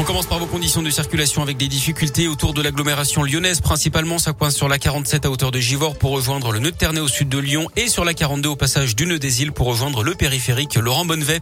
On 0.00 0.04
commence 0.04 0.26
par 0.26 0.38
vos 0.38 0.46
conditions 0.46 0.80
de 0.80 0.90
circulation 0.90 1.42
avec 1.42 1.56
des 1.56 1.66
difficultés 1.66 2.28
autour 2.28 2.54
de 2.54 2.62
l'agglomération 2.62 3.24
lyonnaise. 3.24 3.60
Principalement, 3.60 4.20
ça 4.20 4.32
coince 4.32 4.54
sur 4.54 4.68
la 4.68 4.78
47 4.78 5.26
à 5.26 5.30
hauteur 5.30 5.50
de 5.50 5.58
Givors 5.58 5.98
pour 5.98 6.12
rejoindre 6.12 6.52
le 6.52 6.60
nœud 6.60 6.70
de 6.70 6.76
Ternay 6.76 7.00
au 7.00 7.08
sud 7.08 7.28
de 7.28 7.38
Lyon 7.38 7.66
et 7.74 7.88
sur 7.88 8.04
la 8.04 8.14
42 8.14 8.48
au 8.48 8.54
passage 8.54 8.94
du 8.94 9.06
nœud 9.06 9.18
des 9.18 9.42
îles 9.42 9.50
pour 9.50 9.66
rejoindre 9.66 10.04
le 10.04 10.14
périphérique 10.14 10.76
Laurent 10.76 11.04
Bonnevet. 11.04 11.40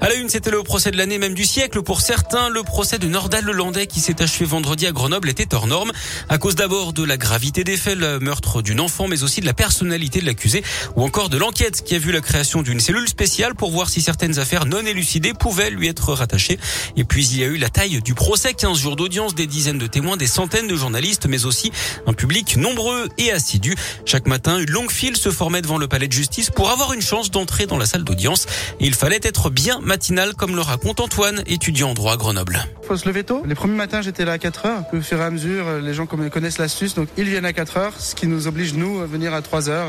À 0.00 0.08
la 0.08 0.16
une, 0.16 0.28
c'était 0.28 0.50
le 0.50 0.64
procès 0.64 0.90
de 0.90 0.96
l'année, 0.96 1.18
même 1.18 1.34
du 1.34 1.44
siècle. 1.44 1.80
Pour 1.82 2.00
certains, 2.00 2.48
le 2.48 2.64
procès 2.64 2.98
de 2.98 3.06
Nordal 3.06 3.44
Lelandais 3.44 3.86
qui 3.86 4.00
s'est 4.00 4.20
achevé 4.20 4.46
vendredi 4.46 4.84
à 4.88 4.90
Grenoble 4.90 5.28
était 5.28 5.54
hors 5.54 5.68
norme 5.68 5.92
à 6.28 6.38
cause 6.38 6.56
d'abord 6.56 6.92
de 6.92 7.04
la 7.04 7.16
gravité 7.16 7.62
des 7.62 7.76
faits, 7.76 7.96
le 7.96 8.18
meurtre 8.18 8.62
d'une 8.62 8.80
enfant, 8.80 9.06
mais 9.06 9.22
aussi 9.22 9.40
de 9.40 9.46
la 9.46 9.54
personnalité 9.54 10.20
de 10.20 10.26
l'accusé 10.26 10.64
ou 10.96 11.04
encore 11.04 11.28
de 11.28 11.36
l'enquête 11.36 11.84
qui 11.84 11.94
a 11.94 11.98
vu 11.98 12.10
la 12.10 12.20
création 12.20 12.62
d'une 12.62 12.80
cellule 12.80 13.08
spéciale 13.08 13.54
pour 13.54 13.70
voir 13.70 13.88
si 13.88 14.02
certaines 14.02 14.40
affaires 14.40 14.66
non 14.66 14.84
élucidées 14.84 15.34
pouvaient 15.34 15.70
lui 15.70 15.86
être 15.86 16.12
rattachées. 16.14 16.58
Et 16.96 17.04
puis, 17.04 17.24
il 17.28 17.38
y 17.38 17.44
a 17.44 17.46
eu 17.46 17.58
la 17.58 17.68
taille 17.68 17.91
du 18.00 18.14
procès, 18.14 18.54
15 18.54 18.78
jours 18.78 18.96
d'audience, 18.96 19.34
des 19.34 19.46
dizaines 19.46 19.78
de 19.78 19.86
témoins, 19.86 20.16
des 20.16 20.26
centaines 20.26 20.66
de 20.66 20.76
journalistes, 20.76 21.26
mais 21.28 21.44
aussi 21.44 21.72
un 22.06 22.12
public 22.12 22.56
nombreux 22.56 23.08
et 23.18 23.32
assidu. 23.32 23.74
Chaque 24.04 24.26
matin, 24.26 24.58
une 24.58 24.70
longue 24.70 24.90
file 24.90 25.16
se 25.16 25.30
formait 25.30 25.62
devant 25.62 25.78
le 25.78 25.88
palais 25.88 26.08
de 26.08 26.12
justice 26.12 26.50
pour 26.50 26.70
avoir 26.70 26.92
une 26.92 27.02
chance 27.02 27.30
d'entrer 27.30 27.66
dans 27.66 27.78
la 27.78 27.86
salle 27.86 28.04
d'audience. 28.04 28.46
Il 28.80 28.94
fallait 28.94 29.20
être 29.22 29.50
bien 29.50 29.80
matinal, 29.80 30.34
comme 30.34 30.54
le 30.54 30.62
raconte 30.62 31.00
Antoine, 31.00 31.42
étudiant 31.46 31.90
en 31.90 31.94
droit 31.94 32.14
à 32.14 32.16
Grenoble. 32.16 32.64
Faut 32.82 32.96
se 32.96 33.06
lever 33.06 33.24
tôt. 33.24 33.42
Les 33.44 33.54
premiers 33.54 33.76
matins, 33.76 34.02
j'étais 34.02 34.24
là 34.24 34.32
à 34.32 34.38
4 34.38 34.66
heures. 34.66 34.82
Au 34.92 35.00
fur 35.00 35.18
et 35.20 35.24
à 35.24 35.30
mesure, 35.30 35.80
les 35.80 35.94
gens 35.94 36.06
connaissent 36.06 36.58
l'astuce, 36.58 36.94
donc 36.94 37.08
ils 37.16 37.28
viennent 37.28 37.44
à 37.44 37.52
4 37.52 37.76
heures, 37.76 37.94
ce 37.98 38.14
qui 38.14 38.26
nous 38.26 38.46
oblige, 38.46 38.74
nous, 38.74 39.00
à 39.00 39.06
venir 39.06 39.34
à 39.34 39.42
3 39.42 39.68
heures, 39.68 39.88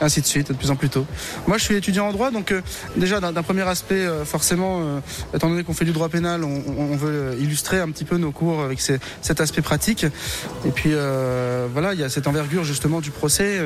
ainsi 0.00 0.20
de 0.20 0.26
suite, 0.26 0.48
de 0.48 0.56
plus 0.56 0.70
en 0.70 0.76
plus 0.76 0.88
tôt. 0.88 1.06
Moi, 1.46 1.58
je 1.58 1.64
suis 1.64 1.76
étudiant 1.76 2.08
en 2.08 2.12
droit, 2.12 2.30
donc 2.30 2.52
euh, 2.52 2.60
déjà, 2.96 3.20
d'un 3.20 3.42
premier 3.42 3.62
aspect, 3.62 3.94
euh, 3.94 4.24
forcément, 4.24 4.80
euh, 4.80 5.00
étant 5.34 5.48
donné 5.48 5.64
qu'on 5.64 5.74
fait 5.74 5.84
du 5.84 5.92
droit 5.92 6.08
pénal, 6.08 6.44
on, 6.44 6.62
on 6.76 6.96
veut 6.96 7.37
illustrer 7.40 7.80
un 7.80 7.90
petit 7.90 8.04
peu 8.04 8.16
nos 8.16 8.32
cours 8.32 8.62
avec 8.62 8.80
cet 8.80 9.40
aspect 9.40 9.62
pratique. 9.62 10.04
Et 10.66 10.70
puis 10.70 10.90
euh, 10.92 11.66
voilà, 11.72 11.94
il 11.94 12.00
y 12.00 12.02
a 12.02 12.08
cette 12.08 12.26
envergure 12.26 12.64
justement 12.64 13.00
du 13.00 13.10
procès. 13.10 13.60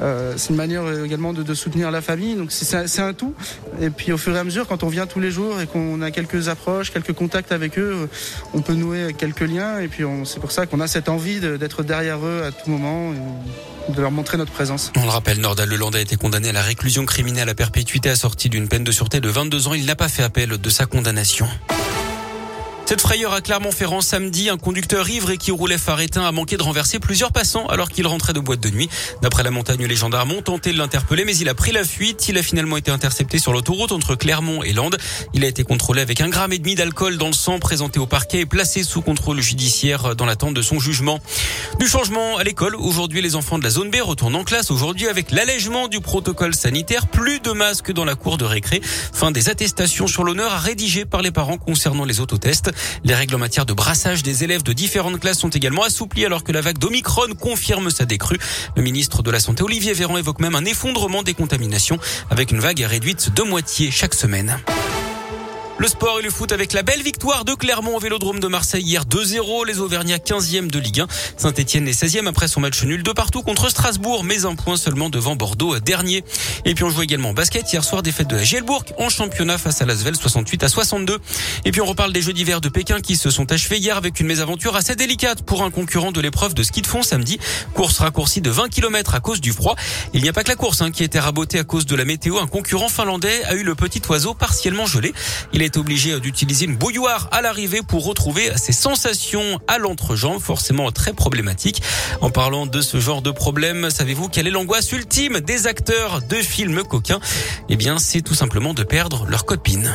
Euh, 0.00 0.34
c'est 0.36 0.50
une 0.50 0.56
manière 0.56 0.82
également 1.04 1.32
de, 1.32 1.54
soutenir 1.54 1.90
la 1.90 2.02
famille. 2.02 2.34
Donc 2.34 2.52
c'est 2.52 3.00
un 3.00 3.12
tout. 3.14 3.34
Et 3.80 3.90
puis 3.90 4.12
au 4.12 4.18
fur 4.18 4.34
et 4.34 4.38
à 4.38 4.44
mesure, 4.44 4.66
quand 4.66 4.82
on 4.82 4.88
vient 4.88 5.06
tous 5.06 5.20
les 5.20 5.30
jours 5.30 5.60
et 5.60 5.66
qu'on 5.66 6.02
a 6.02 6.10
quelques 6.10 6.48
approches, 6.48 6.92
quelques 6.92 7.12
contacts 7.12 7.52
avec 7.52 7.78
eux, 7.78 8.08
on 8.52 8.60
peut 8.60 8.74
nouer 8.74 9.14
quelques 9.16 9.40
liens. 9.40 9.78
Et 9.80 9.88
puis 9.88 10.04
c'est 10.24 10.40
pour 10.40 10.52
ça 10.52 10.66
qu'on 10.66 10.80
a 10.80 10.86
cette 10.86 11.08
envie 11.08 11.40
d'être 11.40 11.82
derrière 11.82 12.24
eux 12.24 12.42
à 12.44 12.52
tout 12.52 12.70
moment. 12.70 13.12
De 13.88 14.02
leur 14.02 14.10
montrer 14.10 14.36
notre 14.36 14.50
présence. 14.50 14.90
On 14.96 15.04
le 15.04 15.10
rappelle, 15.10 15.38
Nordal 15.38 15.68
Leland 15.68 15.90
a 15.90 16.00
été 16.00 16.16
condamné 16.16 16.48
à 16.48 16.52
la 16.52 16.62
réclusion 16.62 17.06
criminelle 17.06 17.48
à 17.48 17.54
perpétuité 17.54 18.10
assortie 18.10 18.48
d'une 18.48 18.66
peine 18.66 18.82
de 18.82 18.90
sûreté 18.90 19.20
de 19.20 19.28
22 19.28 19.68
ans. 19.68 19.74
Il 19.74 19.86
n'a 19.86 19.94
pas 19.94 20.08
fait 20.08 20.24
appel 20.24 20.58
de 20.58 20.70
sa 20.70 20.86
condamnation. 20.86 21.46
Cette 22.88 23.00
frayeur 23.00 23.32
à 23.32 23.40
Clermont-Ferrand 23.40 24.00
samedi, 24.00 24.48
un 24.48 24.58
conducteur 24.58 25.10
ivre 25.10 25.32
et 25.32 25.38
qui 25.38 25.50
roulait 25.50 25.76
phare 25.76 26.00
éteint 26.00 26.24
a 26.24 26.30
manqué 26.30 26.56
de 26.56 26.62
renverser 26.62 27.00
plusieurs 27.00 27.32
passants 27.32 27.66
alors 27.66 27.88
qu'il 27.88 28.06
rentrait 28.06 28.32
de 28.32 28.38
boîte 28.38 28.60
de 28.60 28.70
nuit. 28.70 28.88
D'après 29.22 29.42
la 29.42 29.50
montagne, 29.50 29.84
les 29.84 29.96
gendarmes 29.96 30.30
ont 30.30 30.40
tenté 30.40 30.72
de 30.72 30.78
l'interpeller 30.78 31.24
mais 31.24 31.36
il 31.36 31.48
a 31.48 31.54
pris 31.54 31.72
la 31.72 31.82
fuite. 31.82 32.28
Il 32.28 32.38
a 32.38 32.44
finalement 32.44 32.76
été 32.76 32.92
intercepté 32.92 33.40
sur 33.40 33.52
l'autoroute 33.52 33.90
entre 33.90 34.14
Clermont 34.14 34.62
et 34.62 34.72
Landes. 34.72 34.98
Il 35.34 35.42
a 35.42 35.48
été 35.48 35.64
contrôlé 35.64 36.00
avec 36.00 36.20
un 36.20 36.28
gramme 36.28 36.52
et 36.52 36.60
demi 36.60 36.76
d'alcool 36.76 37.18
dans 37.18 37.26
le 37.26 37.32
sang 37.32 37.58
présenté 37.58 37.98
au 37.98 38.06
parquet 38.06 38.42
et 38.42 38.46
placé 38.46 38.84
sous 38.84 39.02
contrôle 39.02 39.40
judiciaire 39.40 40.14
dans 40.14 40.24
l'attente 40.24 40.54
de 40.54 40.62
son 40.62 40.78
jugement. 40.78 41.18
Du 41.80 41.88
changement 41.88 42.36
à 42.36 42.44
l'école. 42.44 42.76
Aujourd'hui, 42.76 43.20
les 43.20 43.34
enfants 43.34 43.58
de 43.58 43.64
la 43.64 43.70
zone 43.70 43.90
B 43.90 43.96
retournent 44.00 44.36
en 44.36 44.44
classe 44.44 44.70
aujourd'hui 44.70 45.08
avec 45.08 45.32
l'allègement 45.32 45.88
du 45.88 46.00
protocole 46.00 46.54
sanitaire. 46.54 47.08
Plus 47.08 47.40
de 47.40 47.50
masques 47.50 47.90
dans 47.90 48.04
la 48.04 48.14
cour 48.14 48.38
de 48.38 48.44
récré. 48.44 48.80
Fin 49.12 49.32
des 49.32 49.48
attestations 49.48 50.06
sur 50.06 50.22
l'honneur 50.22 50.52
à 50.52 50.58
rédiger 50.58 51.04
par 51.04 51.22
les 51.22 51.32
parents 51.32 51.58
concernant 51.58 52.04
les 52.04 52.20
autotests. 52.20 52.70
Les 53.04 53.14
règles 53.14 53.34
en 53.34 53.38
matière 53.38 53.66
de 53.66 53.72
brassage 53.72 54.22
des 54.22 54.44
élèves 54.44 54.62
de 54.62 54.72
différentes 54.72 55.20
classes 55.20 55.38
sont 55.38 55.48
également 55.48 55.82
assouplies 55.82 56.24
alors 56.24 56.44
que 56.44 56.52
la 56.52 56.60
vague 56.60 56.78
d'Omicron 56.78 57.34
confirme 57.38 57.90
sa 57.90 58.04
décrue. 58.04 58.38
Le 58.76 58.82
ministre 58.82 59.22
de 59.22 59.30
la 59.30 59.40
Santé 59.40 59.62
Olivier 59.62 59.92
Véran 59.92 60.16
évoque 60.18 60.40
même 60.40 60.54
un 60.54 60.64
effondrement 60.64 61.22
des 61.22 61.34
contaminations 61.34 61.98
avec 62.30 62.52
une 62.52 62.60
vague 62.60 62.80
réduite 62.80 63.34
de 63.34 63.42
moitié 63.42 63.90
chaque 63.90 64.14
semaine. 64.14 64.58
Le 65.78 65.88
sport 65.88 66.20
et 66.20 66.22
le 66.22 66.30
foot 66.30 66.52
avec 66.52 66.72
la 66.72 66.82
belle 66.82 67.02
victoire 67.02 67.44
de 67.44 67.52
Clermont 67.52 67.96
au 67.96 67.98
Vélodrome 67.98 68.40
de 68.40 68.46
Marseille 68.48 68.82
hier 68.82 69.04
2-0. 69.04 69.66
Les 69.66 69.78
Auvergnats 69.78 70.16
15e 70.16 70.70
de 70.70 70.78
Ligue 70.78 71.00
1. 71.00 71.06
Saint-Etienne 71.36 71.86
est 71.86 72.02
16e 72.02 72.26
après 72.26 72.48
son 72.48 72.60
match 72.60 72.82
nul 72.84 73.02
de 73.02 73.12
partout 73.12 73.42
contre 73.42 73.68
Strasbourg, 73.68 74.24
mais 74.24 74.46
un 74.46 74.54
point 74.54 74.78
seulement 74.78 75.10
devant 75.10 75.36
Bordeaux 75.36 75.78
dernier. 75.78 76.24
Et 76.64 76.74
puis 76.74 76.82
on 76.84 76.88
joue 76.88 77.02
également 77.02 77.34
basket 77.34 77.70
hier 77.70 77.84
soir 77.84 78.02
défaite 78.02 78.26
de 78.28 78.36
la 78.36 78.42
Gielbourg 78.42 78.84
en 78.96 79.10
championnat 79.10 79.58
face 79.58 79.82
à 79.82 79.84
l'Asvel 79.84 80.16
68 80.16 80.62
à 80.62 80.68
62. 80.68 81.18
Et 81.66 81.72
puis 81.72 81.82
on 81.82 81.86
reparle 81.86 82.14
des 82.14 82.22
Jeux 82.22 82.32
d'hiver 82.32 82.62
de 82.62 82.70
Pékin 82.70 83.02
qui 83.02 83.14
se 83.14 83.28
sont 83.28 83.52
achevés 83.52 83.76
hier 83.76 83.98
avec 83.98 84.18
une 84.18 84.28
mésaventure 84.28 84.76
assez 84.76 84.96
délicate 84.96 85.42
pour 85.42 85.62
un 85.62 85.70
concurrent 85.70 86.10
de 86.10 86.22
l'épreuve 86.22 86.54
de 86.54 86.62
ski 86.62 86.80
de 86.80 86.86
fond 86.86 87.02
samedi. 87.02 87.38
Course 87.74 87.98
raccourcie 87.98 88.40
de 88.40 88.48
20 88.48 88.70
km 88.70 89.14
à 89.14 89.20
cause 89.20 89.42
du 89.42 89.52
froid. 89.52 89.76
Il 90.14 90.22
n'y 90.22 90.30
a 90.30 90.32
pas 90.32 90.42
que 90.42 90.48
la 90.48 90.56
course 90.56 90.80
hein, 90.80 90.90
qui 90.90 91.04
été 91.04 91.18
rabotée 91.18 91.58
à 91.58 91.64
cause 91.64 91.84
de 91.84 91.96
la 91.96 92.06
météo. 92.06 92.38
Un 92.38 92.46
concurrent 92.46 92.88
finlandais 92.88 93.44
a 93.44 93.54
eu 93.54 93.62
le 93.62 93.74
petit 93.74 94.00
oiseau 94.08 94.32
partiellement 94.32 94.86
gelé. 94.86 95.12
Il 95.52 95.65
est 95.66 95.76
obligé 95.76 96.18
d'utiliser 96.20 96.64
une 96.64 96.76
bouilloire 96.76 97.28
à 97.32 97.42
l'arrivée 97.42 97.82
pour 97.82 98.06
retrouver 98.06 98.50
ses 98.56 98.72
sensations 98.72 99.60
à 99.68 99.78
l'entrejambe, 99.78 100.40
forcément 100.40 100.90
très 100.92 101.12
problématique. 101.12 101.82
En 102.20 102.30
parlant 102.30 102.66
de 102.66 102.80
ce 102.80 103.00
genre 103.00 103.20
de 103.20 103.30
problème, 103.30 103.90
savez-vous 103.90 104.28
quelle 104.28 104.46
est 104.46 104.50
l'angoisse 104.50 104.92
ultime 104.92 105.40
des 105.40 105.66
acteurs 105.66 106.22
de 106.22 106.36
films 106.36 106.82
coquins? 106.84 107.20
Eh 107.68 107.76
bien, 107.76 107.98
c'est 107.98 108.22
tout 108.22 108.34
simplement 108.34 108.72
de 108.72 108.84
perdre 108.84 109.26
leur 109.28 109.44
copine. 109.44 109.92